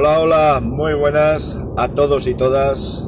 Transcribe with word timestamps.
Hola, 0.00 0.20
hola, 0.20 0.60
muy 0.62 0.94
buenas 0.94 1.58
a 1.76 1.88
todos 1.88 2.28
y 2.28 2.34
todas. 2.34 3.04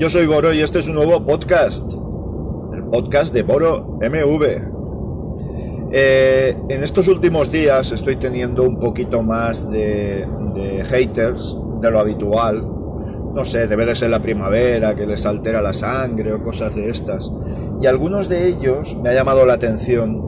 Yo 0.00 0.10
soy 0.10 0.26
Boro 0.26 0.52
y 0.52 0.62
este 0.62 0.80
es 0.80 0.88
un 0.88 0.96
nuevo 0.96 1.24
podcast, 1.24 1.92
el 2.72 2.82
podcast 2.90 3.32
de 3.32 3.44
Boro 3.44 4.00
MV. 4.00 4.42
Eh, 5.92 6.56
en 6.68 6.82
estos 6.82 7.06
últimos 7.06 7.52
días 7.52 7.92
estoy 7.92 8.16
teniendo 8.16 8.64
un 8.64 8.80
poquito 8.80 9.22
más 9.22 9.70
de, 9.70 10.26
haters 10.86 11.56
de 11.80 11.90
lo 11.92 12.00
habitual. 12.00 12.66
No 13.32 13.44
sé, 13.44 13.68
debe 13.68 13.86
de 13.86 13.94
ser 13.94 14.10
la 14.10 14.20
primavera 14.20 14.96
que 14.96 15.06
les 15.06 15.24
altera 15.26 15.62
la 15.62 15.72
sangre 15.72 16.32
o 16.32 16.42
cosas 16.42 16.74
de 16.74 16.90
estas. 16.90 17.30
Y 17.80 17.86
algunos 17.86 18.28
de 18.28 18.48
ellos 18.48 18.96
me 19.00 19.10
ha 19.10 19.14
llamado 19.14 19.46
la 19.46 19.54
atención 19.54 20.20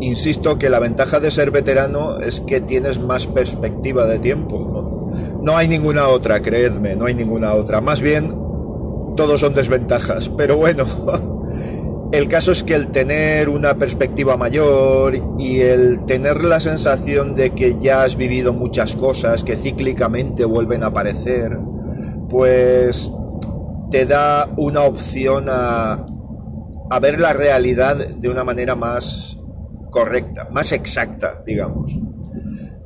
insisto 0.00 0.56
que 0.56 0.70
la 0.70 0.78
ventaja 0.78 1.20
de 1.20 1.30
ser 1.30 1.50
veterano 1.50 2.20
es 2.20 2.40
que 2.40 2.62
tienes 2.62 2.98
más 2.98 3.26
perspectiva 3.26 4.06
de 4.06 4.18
tiempo. 4.18 4.76
No 4.82 4.95
hay 5.54 5.68
ninguna 5.68 6.08
otra, 6.08 6.40
creedme, 6.40 6.96
no 6.96 7.04
hay 7.04 7.14
ninguna 7.14 7.52
otra. 7.52 7.82
Más 7.82 8.00
bien, 8.00 8.28
todos 9.16 9.40
son 9.40 9.52
desventajas. 9.52 10.30
Pero 10.30 10.56
bueno, 10.56 10.86
el 12.12 12.26
caso 12.26 12.52
es 12.52 12.62
que 12.62 12.74
el 12.74 12.88
tener 12.88 13.48
una 13.48 13.76
perspectiva 13.76 14.36
mayor 14.36 15.14
y 15.38 15.60
el 15.60 16.04
tener 16.06 16.42
la 16.42 16.58
sensación 16.58 17.34
de 17.34 17.50
que 17.50 17.76
ya 17.78 18.02
has 18.02 18.16
vivido 18.16 18.52
muchas 18.52 18.96
cosas 18.96 19.44
que 19.44 19.56
cíclicamente 19.56 20.44
vuelven 20.44 20.82
a 20.82 20.86
aparecer, 20.86 21.58
pues 22.28 23.12
te 23.90 24.06
da 24.06 24.48
una 24.56 24.82
opción 24.82 25.46
a, 25.48 26.04
a 26.90 27.00
ver 27.00 27.20
la 27.20 27.32
realidad 27.32 27.96
de 27.96 28.28
una 28.28 28.42
manera 28.42 28.74
más 28.74 29.38
correcta, 29.90 30.48
más 30.50 30.72
exacta, 30.72 31.42
digamos. 31.46 31.96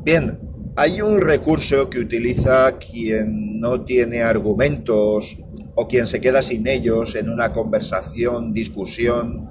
Bien, 0.03 0.50
hay 0.81 1.03
un 1.03 1.21
recurso 1.21 1.91
que 1.91 1.99
utiliza 1.99 2.79
quien 2.79 3.61
no 3.61 3.83
tiene 3.85 4.23
argumentos 4.23 5.37
o 5.75 5.87
quien 5.87 6.07
se 6.07 6.23
queda 6.23 6.41
sin 6.41 6.67
ellos 6.67 7.17
en 7.17 7.29
una 7.29 7.53
conversación, 7.53 8.55
discusión, 8.55 9.51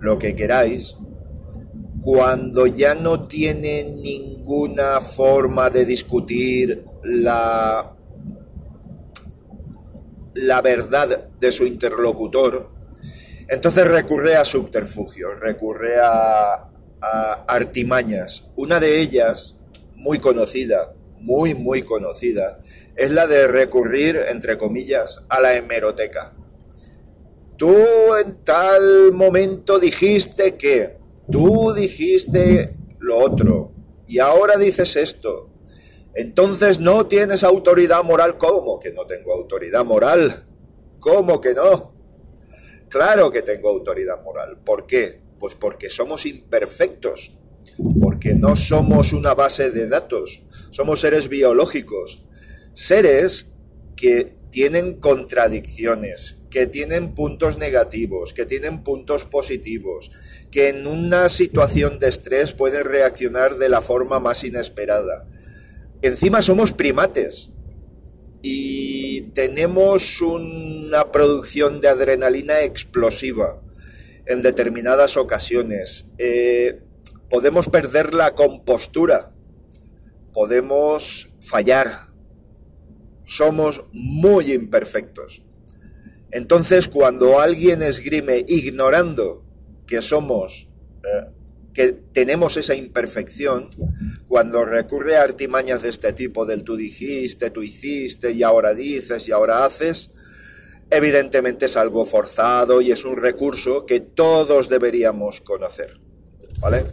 lo 0.00 0.18
que 0.18 0.34
queráis, 0.34 0.96
cuando 2.00 2.66
ya 2.66 2.94
no 2.94 3.26
tiene 3.26 3.94
ninguna 3.94 5.02
forma 5.02 5.68
de 5.68 5.84
discutir 5.84 6.86
la, 7.04 7.94
la 10.32 10.62
verdad 10.62 11.28
de 11.38 11.52
su 11.52 11.66
interlocutor, 11.66 12.70
entonces 13.48 13.86
recurre 13.86 14.34
a 14.34 14.46
subterfugios, 14.46 15.38
recurre 15.40 15.96
a, 16.02 16.68
artimañas. 17.46 18.44
Una 18.56 18.80
de 18.80 18.98
ellas, 18.98 19.59
muy 20.00 20.18
conocida, 20.18 20.94
muy, 21.18 21.54
muy 21.54 21.82
conocida, 21.82 22.60
es 22.96 23.10
la 23.10 23.26
de 23.26 23.46
recurrir, 23.46 24.16
entre 24.28 24.56
comillas, 24.56 25.22
a 25.28 25.40
la 25.40 25.54
hemeroteca. 25.54 26.34
Tú 27.56 27.74
en 28.16 28.42
tal 28.42 29.12
momento 29.12 29.78
dijiste 29.78 30.56
que, 30.56 30.96
tú 31.30 31.72
dijiste 31.74 32.74
lo 32.98 33.18
otro, 33.18 33.72
y 34.06 34.18
ahora 34.18 34.56
dices 34.56 34.96
esto. 34.96 35.50
Entonces 36.14 36.80
no 36.80 37.06
tienes 37.06 37.44
autoridad 37.44 38.02
moral. 38.02 38.36
¿Cómo 38.38 38.80
que 38.80 38.90
no 38.90 39.06
tengo 39.06 39.32
autoridad 39.32 39.84
moral? 39.84 40.44
¿Cómo 40.98 41.40
que 41.40 41.54
no? 41.54 41.94
Claro 42.88 43.30
que 43.30 43.42
tengo 43.42 43.68
autoridad 43.68 44.20
moral. 44.22 44.58
¿Por 44.64 44.86
qué? 44.86 45.20
Pues 45.38 45.54
porque 45.54 45.88
somos 45.88 46.26
imperfectos, 46.26 47.38
porque 48.00 48.34
no 48.34 48.56
somos 48.56 49.12
una 49.12 49.34
base 49.34 49.70
de 49.70 49.88
datos, 49.88 50.42
somos 50.70 51.00
seres 51.00 51.28
biológicos, 51.28 52.24
seres 52.72 53.46
que 53.96 54.34
tienen 54.50 54.94
contradicciones, 54.94 56.36
que 56.50 56.66
tienen 56.66 57.14
puntos 57.14 57.58
negativos, 57.58 58.34
que 58.34 58.44
tienen 58.44 58.82
puntos 58.82 59.24
positivos, 59.24 60.10
que 60.50 60.68
en 60.68 60.86
una 60.86 61.28
situación 61.28 61.98
de 61.98 62.08
estrés 62.08 62.52
pueden 62.52 62.84
reaccionar 62.84 63.56
de 63.56 63.68
la 63.68 63.80
forma 63.80 64.18
más 64.18 64.42
inesperada. 64.42 65.26
Encima 66.02 66.42
somos 66.42 66.72
primates 66.72 67.52
y 68.42 69.22
tenemos 69.32 70.20
una 70.22 71.12
producción 71.12 71.80
de 71.80 71.88
adrenalina 71.88 72.62
explosiva 72.62 73.60
en 74.26 74.42
determinadas 74.42 75.16
ocasiones. 75.16 76.06
Eh, 76.18 76.80
podemos 77.30 77.68
perder 77.68 78.12
la 78.12 78.34
compostura, 78.34 79.32
podemos 80.34 81.32
fallar, 81.38 82.10
somos 83.24 83.84
muy 83.92 84.52
imperfectos. 84.52 85.42
Entonces, 86.32 86.88
cuando 86.88 87.40
alguien 87.40 87.82
esgrime 87.82 88.44
ignorando 88.46 89.44
que 89.86 90.02
somos, 90.02 90.68
eh, 91.04 91.26
que 91.72 91.92
tenemos 92.12 92.56
esa 92.56 92.74
imperfección, 92.74 93.70
cuando 94.26 94.64
recurre 94.64 95.16
a 95.16 95.22
artimañas 95.22 95.82
de 95.82 95.88
este 95.88 96.12
tipo, 96.12 96.44
del 96.46 96.64
tú 96.64 96.76
dijiste, 96.76 97.50
tú 97.50 97.62
hiciste, 97.62 98.32
y 98.32 98.42
ahora 98.42 98.74
dices, 98.74 99.28
y 99.28 99.32
ahora 99.32 99.64
haces, 99.64 100.10
evidentemente 100.90 101.66
es 101.66 101.76
algo 101.76 102.04
forzado 102.04 102.80
y 102.80 102.90
es 102.90 103.04
un 103.04 103.16
recurso 103.16 103.86
que 103.86 104.00
todos 104.00 104.68
deberíamos 104.68 105.40
conocer. 105.40 106.00
¿Vale? 106.60 106.84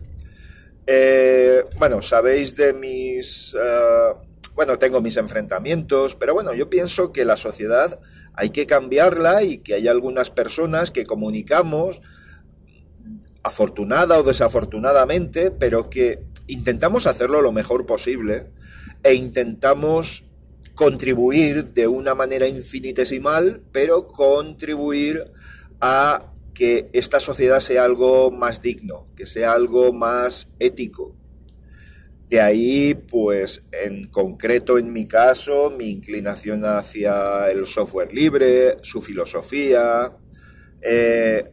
Eh, 0.87 1.65
bueno, 1.77 2.01
sabéis 2.01 2.55
de 2.55 2.73
mis... 2.73 3.53
Eh, 3.53 4.13
bueno, 4.55 4.79
tengo 4.79 5.01
mis 5.01 5.17
enfrentamientos, 5.17 6.15
pero 6.15 6.33
bueno, 6.33 6.53
yo 6.53 6.69
pienso 6.69 7.11
que 7.11 7.25
la 7.25 7.37
sociedad 7.37 7.99
hay 8.33 8.49
que 8.49 8.65
cambiarla 8.65 9.43
y 9.43 9.59
que 9.59 9.75
hay 9.75 9.87
algunas 9.87 10.31
personas 10.31 10.89
que 10.89 11.05
comunicamos, 11.05 12.01
afortunada 13.43 14.17
o 14.17 14.23
desafortunadamente, 14.23 15.51
pero 15.51 15.89
que 15.89 16.23
intentamos 16.47 17.05
hacerlo 17.05 17.41
lo 17.41 17.51
mejor 17.51 17.85
posible 17.85 18.47
e 19.03 19.13
intentamos 19.13 20.25
contribuir 20.73 21.73
de 21.73 21.87
una 21.87 22.15
manera 22.15 22.47
infinitesimal, 22.47 23.61
pero 23.71 24.07
contribuir 24.07 25.31
a 25.81 26.31
que 26.57 26.89
esta 26.91 27.19
sociedad 27.19 27.59
sea 27.59 27.83
algo 27.83 28.31
más 28.31 28.63
digno, 28.63 29.05
que 29.15 29.27
sea 29.27 29.53
algo 29.53 29.93
más 29.93 30.49
ético. 30.57 31.15
De 32.31 32.41
ahí, 32.41 32.95
pues, 32.95 33.61
en 33.71 34.07
concreto 34.07 34.79
en 34.79 34.91
mi 34.91 35.07
caso, 35.07 35.69
mi 35.69 35.91
inclinación 35.91 36.65
hacia 36.65 37.47
el 37.51 37.67
software 37.67 38.11
libre, 38.11 38.77
su 38.81 39.03
filosofía. 39.03 40.17
Eh, 40.81 41.45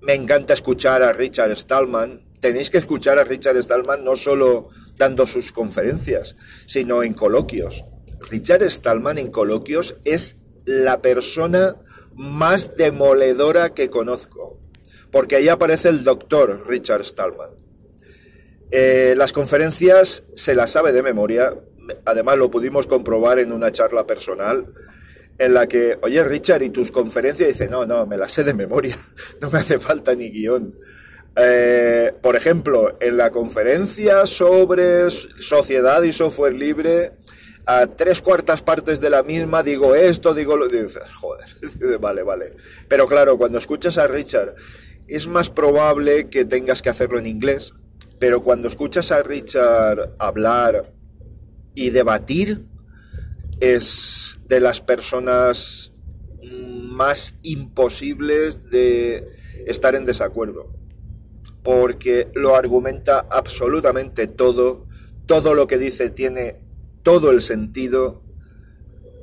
me 0.00 0.14
encanta 0.14 0.54
escuchar 0.54 1.02
a 1.02 1.12
Richard 1.12 1.56
Stallman. 1.56 2.24
Tenéis 2.38 2.70
que 2.70 2.78
escuchar 2.78 3.18
a 3.18 3.24
Richard 3.24 3.60
Stallman 3.60 4.04
no 4.04 4.14
solo 4.14 4.68
dando 4.96 5.26
sus 5.26 5.50
conferencias, 5.50 6.36
sino 6.66 7.02
en 7.02 7.14
coloquios. 7.14 7.84
Richard 8.30 8.70
Stallman 8.70 9.18
en 9.18 9.32
coloquios 9.32 9.96
es 10.04 10.36
la 10.64 11.02
persona 11.02 11.76
más 12.16 12.76
demoledora 12.76 13.74
que 13.74 13.90
conozco, 13.90 14.58
porque 15.10 15.36
ahí 15.36 15.48
aparece 15.48 15.88
el 15.88 16.04
doctor 16.04 16.64
Richard 16.66 17.04
Stallman. 17.04 17.50
Eh, 18.70 19.14
las 19.16 19.32
conferencias 19.32 20.24
se 20.34 20.54
las 20.54 20.72
sabe 20.72 20.92
de 20.92 21.02
memoria, 21.02 21.54
además 22.04 22.38
lo 22.38 22.50
pudimos 22.50 22.86
comprobar 22.86 23.38
en 23.38 23.52
una 23.52 23.70
charla 23.70 24.06
personal 24.06 24.66
en 25.38 25.54
la 25.54 25.66
que, 25.66 25.98
oye 26.02 26.22
Richard, 26.24 26.62
¿y 26.62 26.70
tus 26.70 26.90
conferencias? 26.90 27.48
dice, 27.48 27.68
no, 27.68 27.86
no, 27.86 28.06
me 28.06 28.16
las 28.16 28.32
sé 28.32 28.44
de 28.44 28.54
memoria, 28.54 28.98
no 29.40 29.50
me 29.50 29.58
hace 29.58 29.78
falta 29.78 30.14
ni 30.14 30.30
guion. 30.30 30.74
Eh, 31.36 32.12
por 32.22 32.36
ejemplo, 32.36 32.96
en 33.00 33.16
la 33.16 33.30
conferencia 33.30 34.24
sobre 34.26 35.10
sociedad 35.10 36.02
y 36.02 36.12
software 36.12 36.54
libre, 36.54 37.12
a 37.66 37.86
tres 37.86 38.20
cuartas 38.20 38.62
partes 38.62 39.00
de 39.00 39.10
la 39.10 39.22
misma 39.22 39.62
digo 39.62 39.94
esto, 39.94 40.34
digo 40.34 40.56
lo... 40.56 40.68
Dices, 40.68 41.12
joder, 41.14 41.46
vale, 42.00 42.22
vale. 42.22 42.56
Pero 42.88 43.06
claro, 43.06 43.38
cuando 43.38 43.58
escuchas 43.58 43.98
a 43.98 44.06
Richard, 44.06 44.54
es 45.06 45.28
más 45.28 45.50
probable 45.50 46.28
que 46.28 46.44
tengas 46.44 46.82
que 46.82 46.90
hacerlo 46.90 47.18
en 47.18 47.26
inglés, 47.26 47.74
pero 48.18 48.42
cuando 48.42 48.68
escuchas 48.68 49.12
a 49.12 49.22
Richard 49.22 50.14
hablar 50.18 50.92
y 51.74 51.90
debatir, 51.90 52.64
es 53.60 54.40
de 54.46 54.60
las 54.60 54.80
personas 54.80 55.92
más 56.42 57.36
imposibles 57.42 58.70
de 58.70 59.28
estar 59.66 59.94
en 59.94 60.04
desacuerdo, 60.04 60.70
porque 61.62 62.28
lo 62.34 62.54
argumenta 62.54 63.26
absolutamente 63.30 64.26
todo, 64.26 64.86
todo 65.26 65.54
lo 65.54 65.66
que 65.66 65.78
dice 65.78 66.10
tiene 66.10 66.63
todo 67.04 67.30
el 67.30 67.40
sentido. 67.40 68.24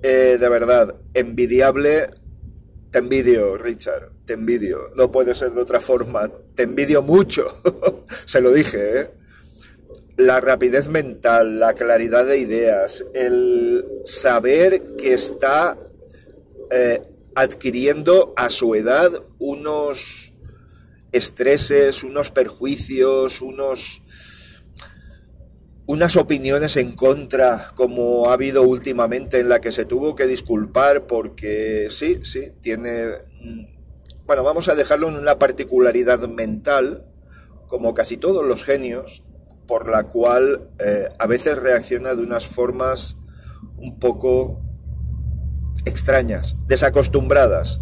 Eh, 0.02 0.38
de 0.40 0.50
verdad, 0.50 0.96
envidiable. 1.14 2.12
Te 2.92 3.00
envidio, 3.00 3.58
Richard, 3.58 4.12
te 4.26 4.34
envidio. 4.34 4.92
No 4.96 5.12
puede 5.12 5.36
ser 5.36 5.52
de 5.52 5.62
otra 5.62 5.82
forma. 5.82 6.30
Te 6.56 6.64
envidio 6.64 7.02
mucho. 7.02 7.46
Se 8.26 8.40
lo 8.40 8.54
dije, 8.54 9.00
¿eh? 9.00 9.10
la 10.18 10.40
rapidez 10.40 10.90
mental, 10.90 11.60
la 11.60 11.74
claridad 11.74 12.26
de 12.26 12.38
ideas, 12.38 13.06
el 13.14 13.86
saber 14.06 14.96
que 14.98 15.14
está 15.14 15.78
eh, 16.70 17.02
adquiriendo 17.36 18.34
a 18.36 18.50
su 18.50 18.76
edad 18.76 19.12
unos 19.40 20.34
estreses, 21.12 22.04
unos 22.04 22.32
perjuicios, 22.32 23.42
unos 23.42 24.04
unas 25.92 26.16
opiniones 26.16 26.78
en 26.78 26.94
contra, 26.94 27.72
como 27.76 28.30
ha 28.30 28.34
habido 28.34 28.64
últimamente, 28.64 29.42
en 29.42 29.50
la 29.50 29.60
que 29.60 29.74
se 29.74 29.84
tuvo 29.84 30.16
que 30.16 30.26
disculpar 30.26 31.06
porque 31.06 31.88
sí, 31.90 32.22
sí, 32.24 32.54
tiene, 32.62 33.10
mm, 33.42 33.66
bueno, 34.26 34.42
vamos 34.46 34.70
a 34.70 34.76
dejarlo 34.76 35.10
en 35.10 35.18
una 35.18 35.38
particularidad 35.38 36.20
mental, 36.30 37.04
como 37.68 37.94
casi 37.94 38.16
todos 38.16 38.46
los 38.46 38.64
genios, 38.64 39.22
por 39.68 39.90
la 39.90 40.04
cual 40.04 40.70
eh, 40.80 41.10
a 41.20 41.28
veces 41.28 41.58
reacciona 41.58 42.16
de 42.16 42.22
unas 42.22 42.48
formas 42.48 43.18
un 43.76 44.00
poco 44.00 44.62
extrañas, 45.84 46.56
desacostumbradas, 46.68 47.82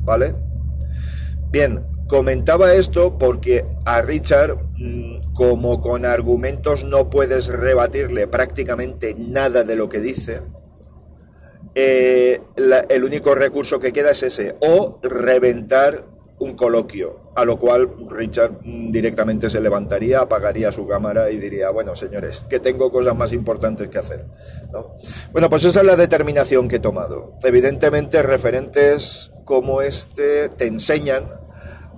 ¿vale? 0.00 0.34
Bien, 1.52 1.86
comentaba 2.08 2.74
esto 2.74 3.18
porque 3.18 3.64
a 3.84 4.02
Richard, 4.02 4.56
mm, 4.76 5.32
como 5.32 5.80
con 5.80 6.04
argumentos 6.04 6.84
no 6.84 7.10
puedes 7.10 7.46
rebatirle 7.48 8.26
prácticamente 8.26 9.14
nada 9.18 9.64
de 9.64 9.76
lo 9.76 9.88
que 9.88 10.00
dice, 10.00 10.42
eh, 11.74 12.40
el 12.88 13.04
único 13.04 13.34
recurso 13.34 13.80
que 13.80 13.92
queda 13.92 14.12
es 14.12 14.22
ese, 14.22 14.56
o 14.60 15.00
reventar 15.02 16.04
un 16.38 16.54
coloquio, 16.54 17.30
a 17.36 17.44
lo 17.44 17.58
cual 17.58 17.90
Richard 18.10 18.60
directamente 18.62 19.48
se 19.48 19.60
levantaría, 19.60 20.20
apagaría 20.20 20.72
su 20.72 20.86
cámara 20.86 21.30
y 21.30 21.38
diría, 21.38 21.70
bueno, 21.70 21.94
señores, 21.94 22.44
que 22.48 22.60
tengo 22.60 22.90
cosas 22.90 23.16
más 23.16 23.32
importantes 23.32 23.88
que 23.88 23.98
hacer. 23.98 24.24
Bueno, 25.32 25.48
pues 25.48 25.64
esa 25.64 25.80
es 25.80 25.86
la 25.86 25.96
determinación 25.96 26.68
que 26.68 26.76
he 26.76 26.80
tomado. 26.80 27.34
Evidentemente, 27.42 28.22
referentes 28.22 29.32
como 29.44 29.82
este 29.82 30.48
te 30.48 30.66
enseñan 30.66 31.43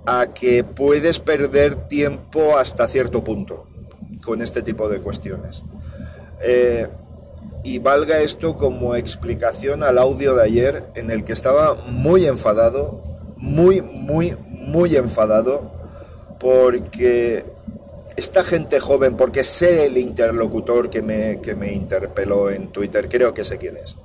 a 0.07 0.33
que 0.33 0.65
puedes 0.65 1.19
perder 1.19 1.75
tiempo 1.89 2.57
hasta 2.57 2.89
cierto 2.89 3.23
punto 3.23 3.67
con 4.25 4.41
este 4.41 4.63
tipo 4.63 4.89
de 4.89 5.01
cuestiones. 5.01 5.63
Eh, 6.41 6.89
y 7.65 7.79
valga 7.79 8.21
esto 8.21 8.57
como 8.57 8.95
explicación 8.95 9.83
al 9.83 9.99
audio 9.99 10.35
de 10.37 10.45
ayer 10.45 10.85
en 10.95 11.11
el 11.11 11.25
que 11.25 11.33
estaba 11.33 11.75
muy 11.75 12.27
enfadado 12.27 13.03
muy, 13.37 13.83
muy, 13.83 14.37
muy 14.51 14.97
enfadado 14.97 15.71
porque 16.41 17.45
esta 18.17 18.45
gente 18.45 18.81
joven, 18.81 19.17
porque 19.17 19.45
sé 19.45 19.87
el 19.87 19.99
interlocutor 19.99 20.91
que 20.91 21.03
me, 21.03 21.41
que 21.41 21.55
me 21.55 21.73
interpeló 21.73 22.51
en 22.51 22.69
Twitter, 22.73 23.09
creo 23.09 23.35
que 23.35 23.45
sé 23.45 23.59
quién 23.59 23.77
es. 23.77 23.97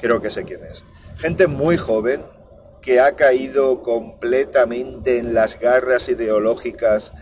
Creo 0.00 0.20
que 0.20 0.30
sé 0.30 0.44
quién 0.44 0.64
es. 0.64 0.84
Gente 1.16 1.46
muy 1.46 1.76
joven 1.76 2.22
que 2.80 3.00
ha 3.00 3.16
caído 3.16 3.82
completamente 3.82 5.18
en 5.18 5.34
las 5.34 5.58
garras 5.58 6.08
ideológicas 6.08 7.12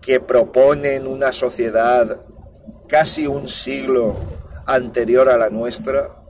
que 0.00 0.20
proponen 0.20 1.06
una 1.06 1.32
sociedad 1.32 2.20
casi 2.88 3.26
un 3.26 3.48
siglo 3.48 4.16
anterior 4.66 5.28
a 5.28 5.36
la 5.36 5.48
nuestra 5.48 6.22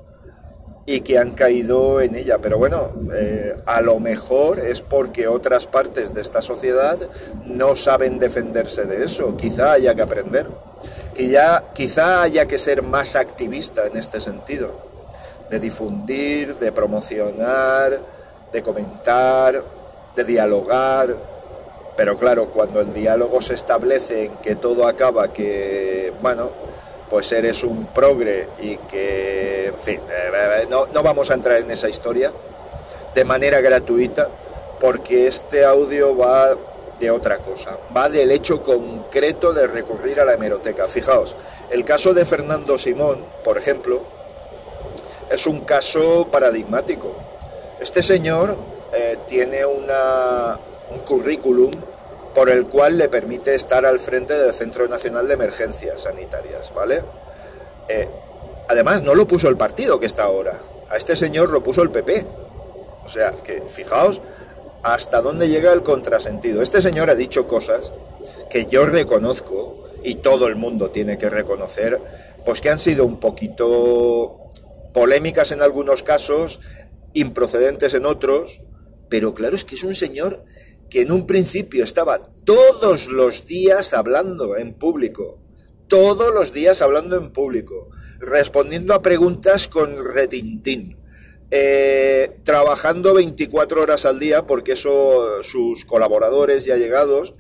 y 0.87 1.01
que 1.01 1.19
han 1.19 1.33
caído 1.33 2.01
en 2.01 2.15
ella. 2.15 2.39
Pero 2.39 2.59
bueno, 2.59 2.93
eh, 3.15 3.57
a 3.67 3.81
lo 3.81 4.01
mejor 4.01 4.59
es 4.59 4.81
porque 4.81 5.29
otras 5.29 5.67
partes 5.67 6.13
de 6.15 6.21
esta 6.21 6.43
sociedad 6.43 6.99
no 7.47 7.77
saben 7.77 8.19
defenderse 8.19 8.85
de 8.85 9.05
eso. 9.05 9.37
Quizá 9.37 9.73
haya 9.73 9.95
que 9.95 10.03
aprender. 10.03 10.47
Y 11.17 11.29
ya, 11.29 11.73
quizá 11.75 12.23
haya 12.23 12.47
que 12.47 12.59
ser 12.59 12.83
más 12.83 13.17
activista 13.17 13.87
en 13.87 13.97
este 13.97 14.21
sentido. 14.21 14.93
De 15.51 15.61
difundir, 15.61 16.57
de 16.57 16.73
promocionar, 16.73 18.01
de 18.53 18.63
comentar, 18.63 19.63
de 20.15 20.25
dialogar. 20.25 21.17
Pero 21.97 22.19
claro, 22.19 22.49
cuando 22.49 22.81
el 22.81 22.93
diálogo 22.93 23.41
se 23.41 23.55
establece 23.55 24.25
en 24.25 24.37
que 24.37 24.57
todo 24.57 24.87
acaba, 24.87 25.33
que, 25.33 26.13
bueno, 26.23 26.51
pues 27.11 27.31
eres 27.33 27.63
un 27.63 27.87
progre 27.87 28.49
y 28.59 28.77
que, 28.77 29.67
en 29.67 29.79
fin, 29.79 30.01
eh, 30.11 30.67
no, 30.71 30.87
no 30.87 31.03
vamos 31.03 31.31
a 31.31 31.35
entrar 31.35 31.59
en 31.59 31.71
esa 31.71 31.89
historia 31.89 32.33
de 33.15 33.25
manera 33.25 33.61
gratuita 33.61 34.29
porque 34.81 35.27
este 35.27 35.65
audio 35.65 36.17
va 36.17 36.57
de 36.99 37.11
otra 37.11 37.39
cosa, 37.39 37.79
va 37.97 38.09
del 38.09 38.31
hecho 38.31 38.63
concreto 38.63 39.53
de 39.53 39.67
recurrir 39.67 40.21
a 40.21 40.25
la 40.25 40.35
hemeroteca. 40.35 40.87
Fijaos, 40.87 41.37
el 41.71 41.85
caso 41.85 42.15
de 42.15 42.25
Fernando 42.25 42.79
Simón, 42.79 43.25
por 43.45 43.59
ejemplo, 43.59 44.03
es 45.31 45.47
un 45.47 45.61
caso 45.61 46.29
paradigmático. 46.31 47.15
Este 47.83 48.01
señor 48.01 48.57
eh, 48.95 49.19
tiene 49.27 49.67
un 49.67 49.89
currículum 51.05 51.73
por 52.33 52.49
el 52.49 52.69
cual 52.69 52.97
le 52.97 53.09
permite 53.09 53.57
estar 53.57 53.85
al 53.85 53.99
frente 53.99 54.39
del 54.39 54.55
Centro 54.55 54.87
Nacional 54.87 55.27
de 55.27 55.35
Emergencias 55.35 56.03
Sanitarias, 56.03 56.73
¿vale? 56.73 57.03
Eh, 57.89 58.09
además, 58.69 59.03
no 59.03 59.17
lo 59.17 59.27
puso 59.27 59.49
el 59.49 59.57
partido 59.57 59.99
que 59.99 60.07
está 60.07 60.23
ahora, 60.23 60.61
a 60.89 60.97
este 60.97 61.17
señor 61.17 61.51
lo 61.51 61.65
puso 61.65 61.83
el 61.83 61.91
PP. 61.91 62.25
O 63.05 63.09
sea, 63.09 63.33
que 63.33 63.65
fijaos 63.67 64.23
hasta 64.85 65.21
dónde 65.21 65.49
llega 65.49 65.73
el 65.73 65.83
contrasentido. 65.83 66.63
Este 66.63 66.81
señor 66.81 67.11
ha 67.11 67.17
dicho 67.17 67.49
cosas 67.49 67.93
que 68.49 68.67
yo 68.67 68.87
reconozco 68.87 69.89
y 70.05 70.17
todo 70.17 70.47
el 70.47 70.55
mundo 70.55 70.91
tiene 70.91 71.19
que 71.19 71.29
reconocer, 71.29 72.01
pues 72.45 72.61
que 72.61 72.71
han 72.71 72.79
sido 72.79 73.05
un 73.05 73.19
poquito 73.19 74.39
polémicas 74.93 75.53
en 75.53 75.63
algunos 75.63 76.03
casos, 76.03 76.61
improcedentes 77.15 77.95
en 77.95 78.07
otros, 78.07 78.61
pero 79.09 79.35
claro 79.35 79.57
es 79.57 79.65
que 79.65 79.75
es 79.75 79.85
un 79.85 79.95
señor 79.95 80.45
que 80.89 81.03
en 81.03 81.13
un 81.13 81.27
principio 81.27 81.85
estaba 81.85 82.23
todos 82.45 83.09
los 83.09 83.47
días 83.47 83.95
hablando 83.95 84.57
en 84.57 84.75
público, 84.75 85.39
todos 85.89 86.33
los 86.33 86.53
días 86.53 86.83
hablando 86.83 87.17
en 87.17 87.33
público, 87.33 87.89
respondiendo 88.19 88.95
a 88.95 89.03
preguntas 89.03 89.69
con 89.69 90.05
retintín, 90.05 90.97
eh, 91.51 92.39
trabajando 92.45 93.15
24 93.15 93.83
horas 93.83 94.07
al 94.07 94.19
día, 94.19 94.47
porque 94.47 94.73
eso 94.73 95.43
sus 95.43 95.85
colaboradores 95.85 96.65
ya 96.65 96.77
llegados 96.77 97.35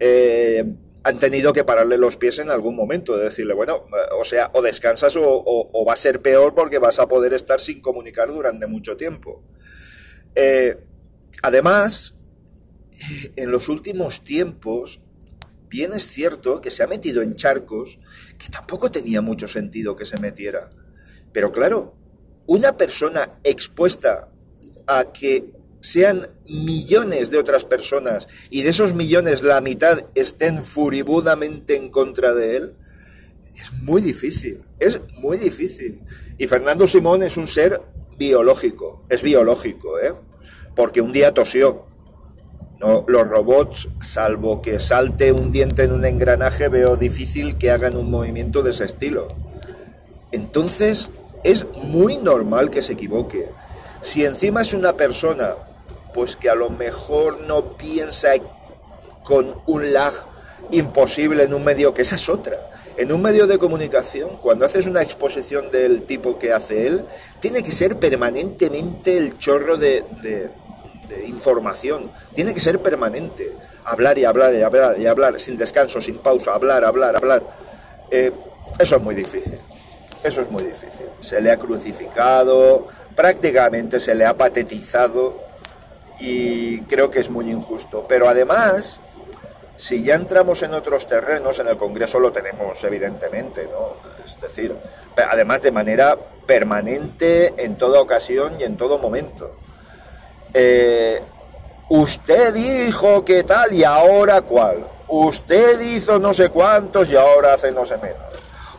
eh, 0.00 0.64
han 1.04 1.18
tenido 1.18 1.52
que 1.52 1.64
pararle 1.64 1.98
los 1.98 2.16
pies 2.16 2.38
en 2.38 2.50
algún 2.50 2.76
momento, 2.76 3.16
de 3.16 3.24
decirle, 3.24 3.54
bueno, 3.54 3.86
o 4.18 4.24
sea, 4.24 4.50
o 4.54 4.62
descansas 4.62 5.16
o, 5.16 5.84
va 5.86 5.92
a 5.92 5.96
ser 5.96 6.22
peor 6.22 6.54
porque 6.54 6.78
vas 6.78 6.98
a 6.98 7.08
poder 7.08 7.32
estar 7.32 7.60
sin 7.60 7.80
comunicar 7.80 8.28
durante 8.28 8.66
mucho 8.66 8.96
tiempo. 8.96 9.42
Eh, 10.34 10.78
además, 11.42 12.14
en 13.36 13.50
los 13.50 13.68
últimos 13.68 14.22
tiempos, 14.22 15.00
bien 15.68 15.92
es 15.92 16.06
cierto 16.06 16.60
que 16.60 16.70
se 16.70 16.82
ha 16.82 16.86
metido 16.86 17.22
en 17.22 17.34
charcos 17.34 17.98
que 18.38 18.48
tampoco 18.48 18.90
tenía 18.90 19.22
mucho 19.22 19.48
sentido 19.48 19.96
que 19.96 20.06
se 20.06 20.20
metiera. 20.20 20.70
Pero 21.32 21.50
claro, 21.50 21.96
una 22.46 22.76
persona 22.76 23.40
expuesta 23.42 24.28
a 24.86 25.12
que 25.12 25.52
sean 25.82 26.28
millones 26.48 27.30
de 27.30 27.38
otras 27.38 27.64
personas 27.64 28.28
y 28.50 28.62
de 28.62 28.70
esos 28.70 28.94
millones 28.94 29.42
la 29.42 29.60
mitad 29.60 30.06
estén 30.14 30.64
furibundamente 30.64 31.76
en 31.76 31.90
contra 31.90 32.32
de 32.32 32.56
él, 32.56 32.76
es 33.60 33.72
muy 33.82 34.00
difícil, 34.00 34.62
es 34.78 35.00
muy 35.18 35.36
difícil. 35.36 36.00
Y 36.38 36.46
Fernando 36.46 36.86
Simón 36.86 37.22
es 37.22 37.36
un 37.36 37.46
ser 37.46 37.82
biológico, 38.16 39.04
es 39.08 39.22
biológico, 39.22 39.98
¿eh? 39.98 40.14
porque 40.74 41.00
un 41.00 41.12
día 41.12 41.34
tosió, 41.34 41.86
los 42.80 43.28
robots, 43.28 43.88
salvo 44.00 44.60
que 44.62 44.80
salte 44.80 45.32
un 45.32 45.52
diente 45.52 45.84
en 45.84 45.92
un 45.92 46.04
engranaje, 46.04 46.68
veo 46.68 46.96
difícil 46.96 47.56
que 47.58 47.70
hagan 47.70 47.96
un 47.96 48.10
movimiento 48.10 48.62
de 48.62 48.70
ese 48.70 48.84
estilo. 48.84 49.28
Entonces, 50.32 51.10
es 51.44 51.66
muy 51.76 52.18
normal 52.18 52.70
que 52.70 52.82
se 52.82 52.94
equivoque. 52.94 53.48
Si 54.00 54.24
encima 54.24 54.62
es 54.62 54.74
una 54.74 54.96
persona, 54.96 55.56
pues 56.12 56.36
que 56.36 56.50
a 56.50 56.54
lo 56.54 56.70
mejor 56.70 57.40
no 57.40 57.76
piensa 57.76 58.30
con 59.22 59.60
un 59.66 59.92
lag 59.92 60.12
imposible 60.70 61.44
en 61.44 61.54
un 61.54 61.64
medio, 61.64 61.92
que 61.94 62.02
esa 62.02 62.16
es 62.16 62.28
otra. 62.28 62.70
En 62.96 63.10
un 63.12 63.22
medio 63.22 63.46
de 63.46 63.58
comunicación, 63.58 64.36
cuando 64.36 64.66
haces 64.66 64.86
una 64.86 65.02
exposición 65.02 65.70
del 65.70 66.02
tipo 66.02 66.38
que 66.38 66.52
hace 66.52 66.86
él, 66.86 67.04
tiene 67.40 67.62
que 67.62 67.72
ser 67.72 67.98
permanentemente 67.98 69.16
el 69.16 69.38
chorro 69.38 69.78
de 69.78 70.04
información. 71.26 72.10
Tiene 72.34 72.54
que 72.54 72.60
ser 72.60 72.80
permanente. 72.80 73.52
Hablar 73.84 74.18
y 74.18 74.24
hablar 74.24 74.54
y 74.54 74.62
hablar 74.62 74.98
y 74.98 75.06
hablar, 75.06 75.40
sin 75.40 75.56
descanso, 75.56 76.00
sin 76.00 76.18
pausa, 76.18 76.54
hablar, 76.54 76.84
hablar, 76.84 77.16
hablar. 77.16 77.42
Eh, 78.10 78.30
eso 78.78 78.96
es 78.96 79.02
muy 79.02 79.14
difícil. 79.14 79.58
Eso 80.22 80.42
es 80.42 80.50
muy 80.50 80.62
difícil. 80.62 81.06
Se 81.20 81.40
le 81.40 81.50
ha 81.50 81.58
crucificado, 81.58 82.86
prácticamente 83.16 83.98
se 83.98 84.14
le 84.14 84.24
ha 84.24 84.36
patetizado 84.36 85.51
y 86.22 86.80
creo 86.82 87.10
que 87.10 87.18
es 87.20 87.28
muy 87.28 87.50
injusto. 87.50 88.06
Pero 88.08 88.28
además, 88.28 89.00
Si 89.76 90.04
ya 90.04 90.14
entramos 90.14 90.62
en 90.62 90.74
otros 90.74 91.06
terrenos, 91.06 91.58
en 91.58 91.66
el 91.66 91.76
Congreso 91.76 92.20
lo 92.20 92.30
tenemos 92.30 92.84
evidentemente, 92.84 93.64
¿no? 93.64 93.96
Es 94.24 94.40
decir, 94.40 94.76
además 95.28 95.62
de 95.62 95.72
manera 95.72 96.16
permanente 96.46 97.54
en 97.56 97.76
toda 97.76 98.00
ocasión 98.00 98.54
y 98.60 98.64
en 98.64 98.76
todo 98.76 98.98
momento. 98.98 99.56
Eh, 100.54 101.20
usted 101.88 102.54
dijo 102.54 103.24
que 103.24 103.42
tal 103.44 103.72
y 103.72 103.82
ahora 103.82 104.42
cuál. 104.42 104.86
Usted 105.08 105.80
hizo 105.80 106.18
no 106.18 106.32
sé 106.32 106.50
cuántos 106.50 107.10
y 107.10 107.16
ahora 107.16 107.54
hace 107.54 107.72
no 107.72 107.84
sé 107.84 107.96
menos. 107.96 108.32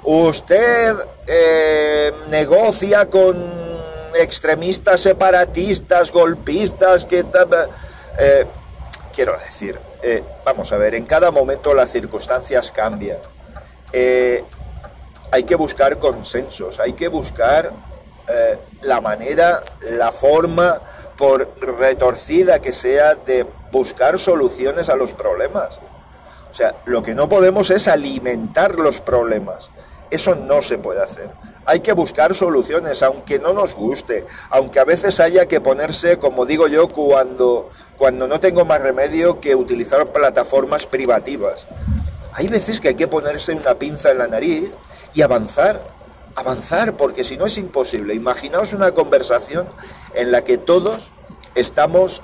Usted 0.04 0.96
eh, 1.28 2.14
negocia 2.30 3.10
con 3.10 3.63
extremistas 4.16 5.02
separatistas, 5.02 6.12
golpistas, 6.12 7.06
que... 7.06 7.26
Eh, 8.20 8.46
quiero 9.12 9.38
decir, 9.38 9.80
eh, 10.02 10.24
vamos 10.46 10.72
a 10.72 10.78
ver, 10.78 10.96
en 10.96 11.06
cada 11.06 11.32
momento 11.32 11.74
las 11.74 11.92
circunstancias 11.92 12.72
cambian. 12.72 13.20
Eh, 13.92 14.44
hay 15.32 15.44
que 15.44 15.56
buscar 15.56 15.98
consensos, 15.98 16.80
hay 16.80 16.94
que 16.94 17.08
buscar 17.08 17.72
la 18.82 19.02
manera, 19.02 19.62
la 19.82 20.14
forma, 20.14 20.80
por 21.18 21.56
retorcida 21.60 22.60
que 22.60 22.72
sea, 22.72 23.16
de 23.16 23.46
buscar 23.72 24.18
soluciones 24.18 24.88
a 24.88 24.96
los 24.96 25.12
problemas. 25.12 25.80
O 26.50 26.54
sea, 26.54 26.76
lo 26.86 27.04
que 27.04 27.16
no 27.16 27.28
podemos 27.28 27.70
es 27.70 27.88
alimentar 27.88 28.78
los 28.78 29.02
problemas. 29.02 29.70
Eso 30.10 30.36
no 30.36 30.62
se 30.62 30.78
puede 30.78 31.02
hacer. 31.02 31.30
Hay 31.66 31.80
que 31.80 31.94
buscar 31.94 32.36
soluciones, 32.36 33.02
aunque 33.04 33.40
no 33.40 33.54
nos 33.54 33.76
guste, 33.76 34.26
aunque 34.50 34.80
a 34.80 34.84
veces 34.84 35.20
haya 35.20 35.48
que 35.48 35.62
ponerse, 35.62 36.18
como 36.18 36.46
digo 36.46 36.68
yo, 36.68 36.88
cuando, 36.88 37.70
cuando 37.98 38.28
no 38.28 38.40
tengo 38.40 38.66
más 38.66 38.82
remedio 38.82 39.40
que 39.40 39.56
utilizar 39.56 40.12
plataformas 40.12 40.86
privativas. 40.86 41.66
Hay 42.34 42.48
veces 42.48 42.82
que 42.82 42.90
hay 42.90 42.96
que 42.96 43.08
ponerse 43.08 43.54
una 43.54 43.76
pinza 43.76 44.12
en 44.12 44.18
la 44.18 44.28
nariz 44.28 44.74
y 45.14 45.22
avanzar, 45.22 45.84
avanzar, 46.36 46.98
porque 46.98 47.24
si 47.24 47.38
no 47.38 47.46
es 47.46 47.58
imposible. 47.58 48.14
Imaginaos 48.14 48.74
una 48.74 48.92
conversación 48.92 49.68
en 50.16 50.32
la 50.32 50.44
que 50.44 50.58
todos 50.58 51.12
estamos 51.56 52.22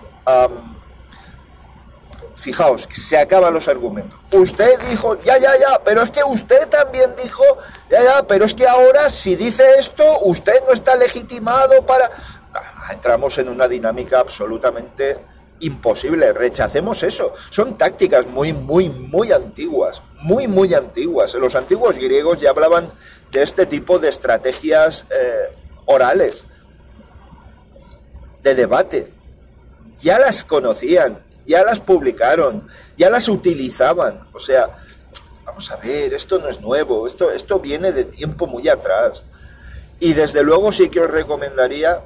fijaos, 2.40 2.88
se 2.92 3.18
acaban 3.18 3.54
los 3.54 3.68
argumentos. 3.68 4.18
Usted 4.34 4.80
dijo, 4.90 5.20
ya, 5.22 5.38
ya, 5.38 5.58
ya, 5.58 5.82
pero 5.84 6.02
es 6.04 6.12
que 6.12 6.24
usted 6.24 6.68
también 6.70 7.14
dijo, 7.22 7.44
ya, 7.90 8.04
ya, 8.04 8.28
pero 8.28 8.46
es 8.46 8.54
que 8.54 8.68
ahora 8.68 9.10
si 9.10 9.36
dice 9.36 9.66
esto, 9.78 10.20
usted 10.22 10.64
no 10.66 10.74
está 10.74 10.96
legitimado 10.96 11.86
para... 11.86 12.10
Ah, 12.54 12.94
entramos 12.94 13.38
en 13.38 13.50
una 13.50 13.68
dinámica 13.68 14.20
absolutamente 14.20 15.18
imposible, 15.60 16.34
rechacemos 16.34 17.04
eso. 17.04 17.34
Son 17.50 17.78
tácticas 17.78 18.28
muy, 18.28 18.54
muy, 18.54 18.90
muy 18.90 19.32
antiguas, 19.32 20.02
muy, 20.22 20.48
muy 20.48 20.74
antiguas. 20.74 21.34
Los 21.36 21.56
antiguos 21.56 21.98
griegos 21.98 22.40
ya 22.40 22.52
hablaban 22.52 22.92
de 23.32 23.44
este 23.44 23.66
tipo 23.66 24.00
de 24.00 24.10
estrategias 24.10 25.06
eh, 25.10 25.56
orales, 25.86 26.46
de 28.42 28.56
debate. 28.56 29.12
Ya 30.02 30.18
las 30.18 30.46
conocían, 30.46 31.24
ya 31.50 31.64
las 31.64 31.80
publicaron, 31.80 32.68
ya 32.96 33.10
las 33.10 33.28
utilizaban. 33.28 34.28
O 34.34 34.40
sea, 34.40 34.78
vamos 35.44 35.72
a 35.72 35.78
ver, 35.78 36.14
esto 36.14 36.38
no 36.38 36.48
es 36.48 36.62
nuevo, 36.62 37.08
esto, 37.08 37.32
esto 37.32 37.60
viene 37.60 37.92
de 37.92 38.04
tiempo 38.04 38.46
muy 38.46 38.70
atrás. 38.70 39.24
Y 40.00 40.14
desde 40.14 40.44
luego 40.44 40.72
sí 40.72 40.90
que 40.90 41.02
os 41.02 41.10
recomendaría 41.10 42.06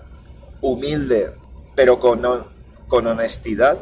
humilde, 0.61 1.33
pero 1.75 1.99
con, 1.99 2.21
con 2.87 3.05
honestidad, 3.05 3.79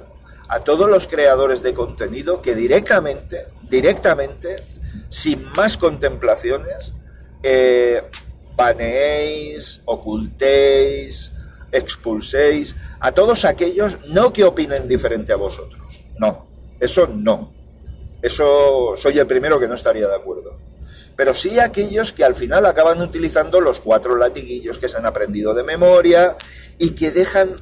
a 0.50 0.62
todos 0.62 0.90
los 0.90 1.06
creadores 1.06 1.62
de 1.62 1.76
contenido 1.76 2.42
que 2.42 2.56
directamente, 2.56 3.46
directamente, 3.70 4.56
sin 5.10 5.46
más 5.56 5.78
contemplaciones, 5.78 6.94
eh, 7.44 8.02
baneéis, 8.56 9.80
ocultéis, 9.86 11.32
expulséis 11.72 12.76
a 13.00 13.12
todos 13.12 13.46
aquellos 13.46 13.98
no 14.08 14.34
que 14.34 14.44
opinen 14.44 14.88
diferente 14.88 15.34
a 15.34 15.38
vosotros. 15.38 16.04
No, 16.20 16.48
eso 16.80 17.08
no. 17.08 17.54
Eso 18.22 18.94
soy 18.96 19.18
el 19.18 19.28
primero 19.28 19.60
que 19.60 19.68
no 19.68 19.74
estaría 19.74 20.08
de 20.08 20.16
acuerdo. 20.16 20.58
Pero 21.16 21.34
sí 21.34 21.60
aquellos 21.60 22.14
que 22.14 22.24
al 22.24 22.36
final 22.36 22.66
acaban 22.66 23.02
utilizando 23.02 23.60
los 23.60 23.80
cuatro 23.80 24.16
latiguillos 24.16 24.78
que 24.78 24.90
se 24.90 24.98
han 24.98 25.06
aprendido 25.06 25.54
de 25.54 25.64
memoria 25.64 26.36
y 26.78 26.92
que 26.92 27.12
dejan... 27.12 27.56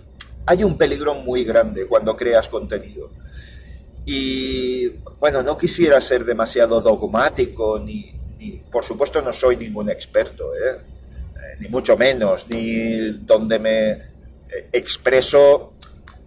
Hay 0.45 0.63
un 0.63 0.77
peligro 0.77 1.13
muy 1.13 1.43
grande 1.43 1.85
cuando 1.85 2.15
creas 2.15 2.47
contenido. 2.47 3.11
Y 4.05 4.89
bueno, 5.19 5.43
no 5.43 5.57
quisiera 5.57 6.01
ser 6.01 6.25
demasiado 6.25 6.81
dogmático, 6.81 7.79
ni, 7.79 8.11
por 8.71 8.83
supuesto 8.83 9.21
no 9.21 9.31
soy 9.31 9.57
ningún 9.57 9.89
experto, 9.89 10.55
¿eh? 10.55 10.79
Ni 11.59 11.67
mucho 11.67 11.97
menos, 11.97 12.47
ni 12.49 13.11
donde 13.19 13.59
me 13.59 13.89
eh, 13.91 14.69
expreso 14.71 15.73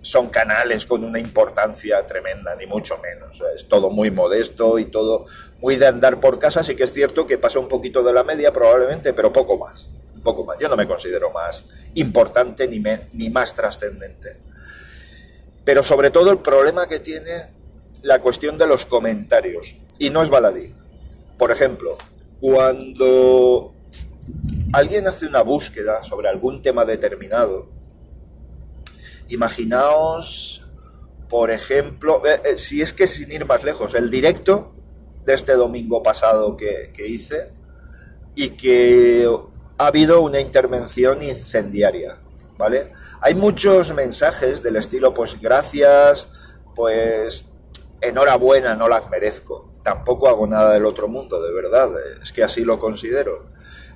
son 0.03 0.29
canales 0.31 0.85
con 0.85 1.05
una 1.05 1.19
importancia 1.21 2.05
tremenda, 2.05 2.55
ni 2.57 2.67
mucho 2.67 2.99
menos. 2.99 3.41
Es 3.55 3.69
todo 3.69 3.89
muy 3.89 4.11
modesto 4.11 4.79
y 4.79 4.87
todo 4.87 5.27
muy 5.61 5.77
de 5.77 5.87
andar 5.87 6.21
por 6.21 6.39
casa. 6.39 6.63
Sí 6.63 6.75
que 6.75 6.85
es 6.85 6.93
cierto 6.93 7.25
que 7.25 7.39
pasa 7.39 7.61
un 7.61 7.69
poquito 7.69 8.03
de 8.03 8.13
la 8.13 8.25
media 8.25 8.53
probablemente, 8.53 9.13
pero 9.13 9.33
poco 9.33 9.57
más. 9.57 9.89
Poco 10.25 10.45
más. 10.45 10.59
Yo 10.59 10.69
no 10.69 10.77
me 10.77 10.89
considero 10.89 11.31
más 11.31 11.65
importante 11.95 12.67
ni, 12.67 12.83
ni 13.13 13.31
más 13.31 13.55
trascendente. 13.55 14.39
Pero 15.65 15.85
sobre 15.85 16.11
todo 16.11 16.33
el 16.33 16.39
problema 16.39 16.89
que 16.89 16.99
tiene 16.99 17.51
la 18.03 18.21
cuestión 18.21 18.59
de 18.59 18.67
los 18.67 18.85
comentarios. 18.85 19.77
Y 19.99 20.11
no 20.11 20.23
es 20.23 20.31
baladí. 20.31 20.75
Por 21.39 21.53
ejemplo, 21.53 21.97
cuando 22.41 23.72
alguien 24.73 25.07
hace 25.07 25.27
una 25.27 25.43
búsqueda 25.43 26.03
sobre 26.03 26.29
algún 26.29 26.63
tema 26.63 26.85
determinado, 26.85 27.69
imaginaos, 29.29 30.67
por 31.29 31.51
ejemplo, 31.51 32.23
eh, 32.27 32.41
eh, 32.45 32.59
si 32.59 32.83
es 32.83 32.93
que 32.93 33.07
sin 33.07 33.31
ir 33.31 33.47
más 33.47 33.65
lejos, 33.65 33.95
el 33.95 34.11
directo 34.11 34.75
de 35.25 35.35
este 35.35 35.55
domingo 35.55 36.03
pasado 36.03 36.57
que, 36.57 36.93
hice 37.07 37.53
y 38.35 38.51
que 38.51 39.29
ha 39.79 39.87
habido 39.87 40.21
una 40.21 40.41
intervención 40.41 41.23
incendiaria, 41.23 42.19
¿vale? 42.59 42.93
Hay 43.21 43.35
muchos 43.35 43.95
mensajes 43.95 44.63
del 44.63 44.77
estilo, 44.77 45.15
pues 45.15 45.41
gracias, 45.41 46.29
pues 46.75 47.45
enhorabuena, 48.01 48.75
no 48.75 48.89
las 48.89 49.09
merezco. 49.11 49.71
Tampoco 49.83 50.29
hago 50.29 50.47
nada 50.47 50.73
del 50.73 50.85
otro 50.85 51.09
mundo, 51.09 51.41
de 51.41 51.53
verdad, 51.53 51.91
es 52.21 52.33
que 52.33 52.43
así 52.43 52.65
lo 52.65 52.79
considero. 52.79 53.47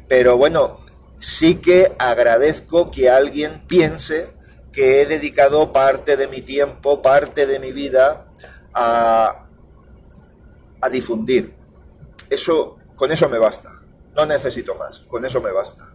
Pero 0.08 0.36
bueno, 0.36 0.84
sí 1.18 1.56
que 1.56 1.94
agradezco 1.98 2.90
que 2.90 3.10
alguien 3.10 3.66
piense 3.66 4.34
que 4.72 5.00
he 5.00 5.06
dedicado 5.06 5.72
parte 5.72 6.16
de 6.16 6.28
mi 6.28 6.42
tiempo, 6.42 7.00
parte 7.00 7.46
de 7.46 7.58
mi 7.58 7.72
vida 7.72 8.26
a, 8.74 9.46
a 10.80 10.88
difundir. 10.90 11.54
Eso, 12.28 12.76
con 12.94 13.10
eso 13.10 13.28
me 13.28 13.38
basta. 13.38 13.80
No 14.14 14.26
necesito 14.26 14.74
más, 14.74 15.00
con 15.00 15.24
eso 15.24 15.40
me 15.40 15.50
basta. 15.50 15.92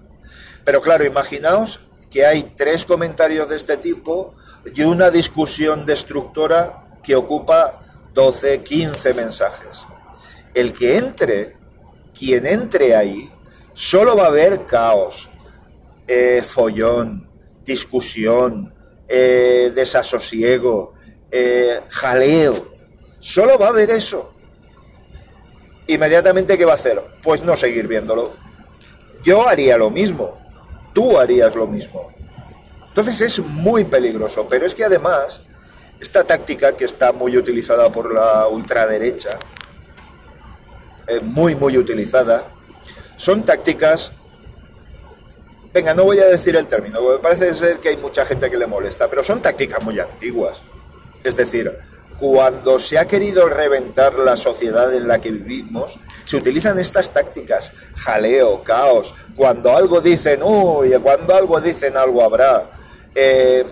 Pero 0.63 0.81
claro, 0.81 1.05
imaginaos 1.05 1.79
que 2.09 2.25
hay 2.25 2.53
tres 2.55 2.85
comentarios 2.85 3.49
de 3.49 3.55
este 3.55 3.77
tipo 3.77 4.35
y 4.75 4.83
una 4.83 5.09
discusión 5.09 5.85
destructora 5.85 6.99
que 7.03 7.15
ocupa 7.15 7.81
12, 8.13 8.61
15 8.61 9.13
mensajes. 9.13 9.85
El 10.53 10.73
que 10.73 10.97
entre, 10.97 11.55
quien 12.17 12.45
entre 12.45 12.95
ahí, 12.95 13.31
solo 13.81 14.15
va 14.15 14.25
a 14.25 14.27
haber 14.27 14.67
caos, 14.67 15.27
eh, 16.07 16.43
follón, 16.43 17.27
discusión, 17.65 18.71
eh, 19.07 19.71
desasosiego, 19.73 20.93
eh, 21.31 21.79
jaleo. 21.89 22.73
Solo 23.17 23.57
va 23.57 23.65
a 23.65 23.69
haber 23.69 23.89
eso. 23.89 24.33
Inmediatamente, 25.87 26.59
¿qué 26.59 26.63
va 26.63 26.73
a 26.73 26.75
hacer? 26.75 27.01
Pues 27.23 27.43
no 27.43 27.57
seguir 27.57 27.87
viéndolo. 27.87 28.33
Yo 29.23 29.47
haría 29.47 29.77
lo 29.77 29.89
mismo. 29.89 30.37
Tú 30.93 31.17
harías 31.17 31.55
lo 31.55 31.65
mismo. 31.65 32.11
Entonces 32.87 33.19
es 33.21 33.39
muy 33.39 33.83
peligroso, 33.85 34.45
pero 34.47 34.67
es 34.67 34.75
que 34.75 34.85
además, 34.85 35.41
esta 35.99 36.23
táctica 36.23 36.77
que 36.77 36.85
está 36.85 37.13
muy 37.13 37.35
utilizada 37.35 37.91
por 37.91 38.13
la 38.13 38.47
ultraderecha, 38.47 39.39
muy, 41.23 41.55
muy 41.55 41.77
utilizada, 41.77 42.50
son 43.21 43.43
tácticas, 43.45 44.11
venga, 45.71 45.93
no 45.93 46.05
voy 46.05 46.17
a 46.17 46.25
decir 46.25 46.55
el 46.55 46.65
término, 46.65 46.99
porque 47.01 47.21
parece 47.21 47.53
ser 47.53 47.77
que 47.77 47.89
hay 47.89 47.97
mucha 47.97 48.25
gente 48.25 48.49
que 48.49 48.57
le 48.57 48.65
molesta, 48.65 49.07
pero 49.11 49.21
son 49.21 49.39
tácticas 49.43 49.83
muy 49.85 49.99
antiguas. 49.99 50.63
Es 51.23 51.37
decir, 51.37 51.71
cuando 52.17 52.79
se 52.79 52.97
ha 52.97 53.05
querido 53.05 53.47
reventar 53.47 54.15
la 54.15 54.35
sociedad 54.35 54.91
en 54.91 55.07
la 55.07 55.21
que 55.21 55.29
vivimos, 55.29 55.99
se 56.25 56.37
utilizan 56.37 56.79
estas 56.79 57.11
tácticas, 57.11 57.71
jaleo, 57.95 58.63
caos, 58.63 59.13
cuando 59.35 59.77
algo 59.77 60.01
dicen, 60.01 60.41
uy, 60.41 60.89
cuando 61.03 61.35
algo 61.35 61.61
dicen 61.61 61.97
algo 61.97 62.23
habrá, 62.23 62.71
eh, 63.13 63.63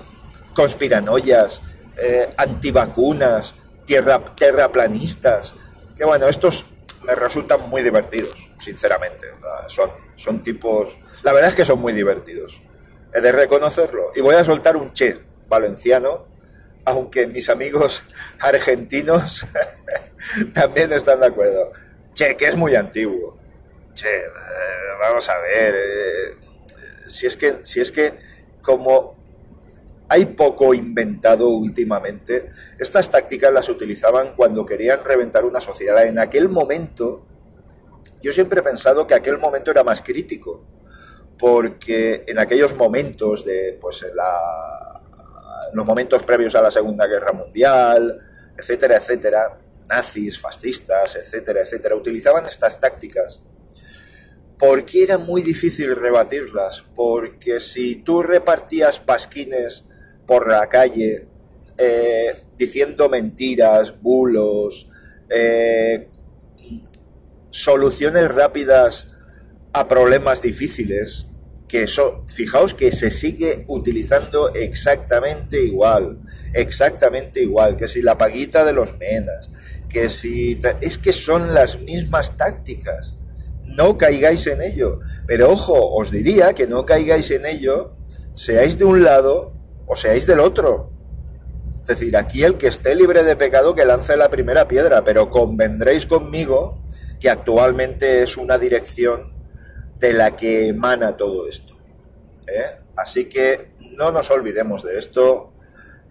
conspiranoias, 0.54 1.60
eh, 1.98 2.32
antivacunas, 2.38 3.56
tierra, 3.84 4.20
terraplanistas, 4.20 5.56
que 5.98 6.06
bueno, 6.06 6.28
estos 6.28 6.68
me 7.04 7.16
resultan 7.16 7.68
muy 7.68 7.82
divertidos, 7.82 8.49
sinceramente. 8.60 9.28
Son, 9.68 9.92
son 10.16 10.44
tipos, 10.44 10.98
la 11.24 11.34
verdad 11.34 11.50
es 11.50 11.56
que 11.56 11.66
son 11.66 11.80
muy 11.80 11.94
divertidos, 11.94 12.62
he 13.14 13.22
de 13.22 13.32
reconocerlo. 13.32 14.12
Y 14.16 14.22
voy 14.22 14.36
a 14.36 14.44
soltar 14.44 14.78
un 14.78 14.94
che 14.94 15.18
valenciano, 15.48 16.28
aunque 16.86 17.28
mis 17.28 17.50
amigos 17.50 18.04
argentinos 18.40 19.46
también 20.54 20.92
están 20.92 21.20
de 21.20 21.28
acuerdo. 21.28 21.72
Che, 22.14 22.36
que 22.36 22.48
es 22.48 22.56
muy 22.56 22.76
antiguo. 22.76 23.38
Che, 23.94 24.08
eh, 24.08 24.30
vamos 25.00 25.28
a 25.30 25.40
ver, 25.40 25.76
eh, 25.76 26.38
si 27.08 27.26
es 27.26 27.38
que, 27.38 27.60
si 27.64 27.80
es 27.80 27.92
que 27.92 28.14
como 28.62 29.20
hay 30.10 30.26
poco 30.26 30.74
inventado 30.74 31.50
últimamente. 31.50 32.50
Estas 32.80 33.10
tácticas 33.12 33.54
las 33.54 33.70
utilizaban 33.70 34.34
cuando 34.36 34.66
querían 34.66 35.04
reventar 35.04 35.46
una 35.46 35.62
sociedad. 35.62 36.04
En 36.06 36.18
aquel 36.18 36.50
momento, 36.50 37.28
yo 38.22 38.32
siempre 38.32 38.60
he 38.60 38.64
pensado 38.64 39.08
que 39.08 39.14
aquel 39.14 39.38
momento 39.38 39.72
era 39.72 39.84
más 39.84 40.02
crítico, 40.02 40.66
porque 41.38 42.26
en 42.28 42.38
aquellos 42.38 42.76
momentos 42.76 43.46
de, 43.46 43.78
pues, 43.80 44.04
en 44.04 44.12
los 45.74 45.86
momentos 45.86 46.24
previos 46.24 46.56
a 46.56 46.62
la 46.62 46.72
Segunda 46.72 47.08
Guerra 47.08 47.32
Mundial, 47.32 48.20
etcétera, 48.58 48.98
etcétera, 48.98 49.58
nazis, 49.88 50.40
fascistas, 50.40 51.16
etcétera, 51.16 51.62
etcétera, 51.62 51.96
utilizaban 51.96 52.46
estas 52.46 52.80
tácticas. 52.80 53.42
Porque 54.58 55.04
era 55.04 55.18
muy 55.18 55.42
difícil 55.42 55.96
rebatirlas, 55.96 56.84
porque 56.94 57.62
si 57.62 57.96
tú 57.98 58.22
repartías 58.22 59.00
pasquines 59.00 59.86
por 60.28 60.50
la 60.50 60.68
calle 60.68 61.28
eh, 61.78 62.36
diciendo 62.58 63.08
mentiras, 63.08 64.02
bulos, 64.02 64.90
eh, 65.30 66.09
soluciones 67.52 68.30
rápidas 68.30 69.18
a 69.74 69.88
problemas 69.88 70.42
difíciles, 70.42 71.28
que 71.68 71.84
eso, 71.84 72.26
fijaos 72.28 72.74
que 72.74 72.92
se 72.92 73.12
sigue 73.12 73.64
utilizando 73.68 74.54
exactamente 74.54 75.64
igual, 75.64 76.20
exactamente 76.54 77.42
igual, 77.42 77.78
que 77.78 77.88
si 77.88 78.02
la 78.02 78.18
paguita 78.18 78.66
de 78.66 78.74
los 78.74 78.98
menas, 78.98 79.50
que 79.88 80.10
si... 80.10 80.60
Es 80.82 80.98
que 80.98 81.14
son 81.14 81.54
las 81.54 81.80
mismas 81.80 82.36
tácticas, 82.38 83.18
no 83.64 83.98
caigáis 83.98 84.48
en 84.48 84.62
ello, 84.62 85.00
pero 85.28 85.52
ojo, 85.52 85.96
os 85.96 86.12
diría 86.12 86.54
que 86.54 86.68
no 86.68 86.86
caigáis 86.86 87.30
en 87.32 87.46
ello, 87.46 87.96
seáis 88.34 88.78
de 88.80 88.86
un 88.86 89.04
lado 89.04 89.54
o 89.86 89.96
seáis 89.96 90.26
del 90.26 90.40
otro. 90.40 90.92
Es 91.82 91.88
decir, 91.88 92.18
aquí 92.18 92.44
el 92.44 92.58
que 92.58 92.68
esté 92.68 92.96
libre 92.96 93.24
de 93.24 93.36
pecado 93.36 93.76
que 93.76 93.86
lance 93.86 94.18
la 94.18 94.30
primera 94.30 94.68
piedra, 94.68 95.04
pero 95.04 95.30
convendréis 95.30 96.06
conmigo 96.06 96.79
que 97.20 97.30
actualmente 97.30 98.24
es 98.24 98.38
una 98.38 98.58
dirección 98.58 99.34
de 99.98 100.14
la 100.14 100.36
que 100.36 100.68
emana 100.68 101.18
todo 101.18 101.48
esto. 101.48 101.76
¿eh? 102.48 102.80
Así 102.96 103.26
que 103.26 103.72
no 103.98 104.12
nos 104.12 104.32
olvidemos 104.32 104.84
de 104.84 104.98
esto, 104.98 105.52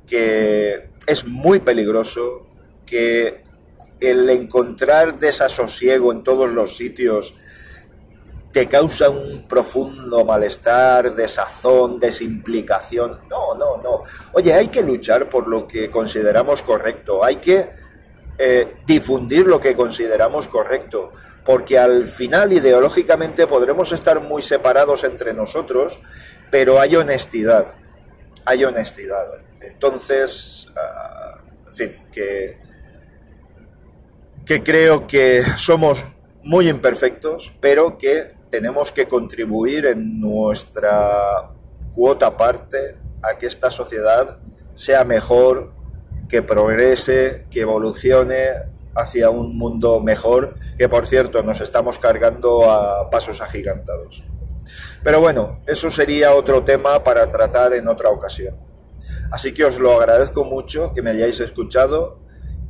que 0.06 0.90
es 1.06 1.24
muy 1.24 1.60
peligroso, 1.60 2.46
que 2.84 3.42
el 4.00 4.28
encontrar 4.30 5.18
desasosiego 5.18 6.12
en 6.12 6.22
todos 6.22 6.50
los 6.50 6.76
sitios 6.76 7.34
te 8.52 8.66
causa 8.66 9.10
un 9.10 9.46
profundo 9.46 10.24
malestar, 10.24 11.14
desazón, 11.14 11.98
desimplicación. 11.98 13.20
No, 13.28 13.54
no, 13.54 13.76
no. 13.82 14.02
Oye, 14.32 14.54
hay 14.54 14.68
que 14.68 14.82
luchar 14.82 15.28
por 15.28 15.48
lo 15.48 15.66
que 15.66 15.88
consideramos 15.90 16.62
correcto, 16.62 17.24
hay 17.24 17.36
que 17.36 17.70
eh, 18.38 18.76
difundir 18.86 19.46
lo 19.46 19.58
que 19.58 19.74
consideramos 19.74 20.46
correcto, 20.46 21.12
porque 21.44 21.78
al 21.78 22.06
final 22.06 22.52
ideológicamente 22.52 23.46
podremos 23.46 23.90
estar 23.92 24.20
muy 24.20 24.42
separados 24.42 25.02
entre 25.02 25.34
nosotros, 25.34 25.98
pero 26.50 26.80
hay 26.80 26.94
honestidad, 26.94 27.74
hay 28.44 28.64
honestidad. 28.64 29.26
Entonces, 29.60 30.68
ah, 30.76 31.40
en 31.66 31.72
fin, 31.72 31.96
que, 32.12 32.58
que 34.46 34.62
creo 34.62 35.06
que 35.06 35.42
somos 35.56 36.04
muy 36.42 36.68
imperfectos, 36.68 37.52
pero 37.60 37.98
que 37.98 38.34
tenemos 38.50 38.92
que 38.92 39.08
contribuir 39.08 39.86
en 39.86 40.20
nuestra 40.20 41.50
cuota 41.92 42.36
parte 42.36 42.96
a 43.22 43.36
que 43.36 43.46
esta 43.46 43.70
sociedad 43.70 44.38
sea 44.74 45.04
mejor, 45.04 45.72
que 46.28 46.42
progrese, 46.42 47.46
que 47.50 47.60
evolucione 47.60 48.48
hacia 48.94 49.30
un 49.30 49.56
mundo 49.56 50.00
mejor, 50.00 50.56
que 50.76 50.88
por 50.88 51.06
cierto 51.06 51.42
nos 51.42 51.60
estamos 51.60 51.98
cargando 51.98 52.70
a 52.70 53.08
pasos 53.10 53.40
agigantados. 53.40 54.24
Pero 55.02 55.20
bueno, 55.20 55.60
eso 55.66 55.90
sería 55.90 56.34
otro 56.34 56.64
tema 56.64 57.02
para 57.04 57.28
tratar 57.28 57.72
en 57.74 57.88
otra 57.88 58.10
ocasión. 58.10 58.56
Así 59.30 59.52
que 59.52 59.64
os 59.64 59.78
lo 59.78 59.94
agradezco 59.98 60.44
mucho 60.44 60.92
que 60.92 61.02
me 61.02 61.10
hayáis 61.10 61.40
escuchado 61.40 62.20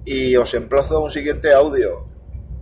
y 0.05 0.37
os 0.37 0.55
emplazo 0.55 0.97
a 0.97 1.01
un 1.01 1.11
siguiente 1.11 1.53
audio. 1.53 2.07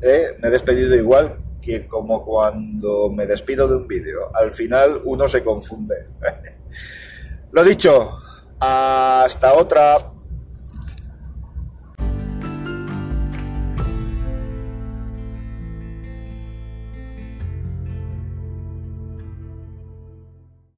¿Eh? 0.03 0.37
Me 0.39 0.49
he 0.49 0.51
despedido 0.51 0.95
igual 0.95 1.39
que 1.61 1.87
como 1.87 2.25
cuando 2.25 3.11
me 3.11 3.27
despido 3.27 3.67
de 3.67 3.77
un 3.77 3.89
vídeo, 3.89 4.29
al 4.35 4.51
final 4.51 5.01
uno 5.05 5.27
se 5.27 5.43
confunde. 5.43 6.09
Lo 7.53 7.65
dicho, 7.65 8.19
hasta 8.61 9.55
otra. 9.55 10.13